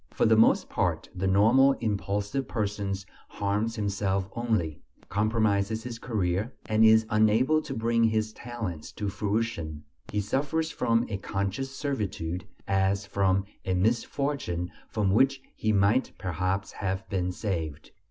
For 0.09 0.25
the 0.25 0.35
most 0.35 0.67
part 0.67 1.09
the 1.13 1.27
normal 1.27 1.73
impulsive 1.73 2.47
person 2.47 2.95
harms 3.29 3.75
himself 3.75 4.27
only, 4.35 4.79
compromises 5.09 5.83
his 5.83 5.99
career, 5.99 6.51
and 6.65 6.83
is 6.83 7.05
unable 7.11 7.61
to 7.61 7.73
bring 7.75 8.05
his 8.05 8.33
talents 8.33 8.91
to 8.93 9.09
fruition; 9.09 9.83
he 10.11 10.19
suffers 10.19 10.71
from 10.71 11.05
a 11.07 11.17
conscious 11.17 11.69
servitude, 11.69 12.47
as 12.67 13.05
from 13.05 13.45
a 13.63 13.75
misfortune 13.75 14.71
from 14.89 15.11
which 15.11 15.39
he 15.55 15.71
might 15.71 16.13
perhaps 16.17 16.71
have 16.71 17.07
been 17.09 17.31
saved. 17.31 17.91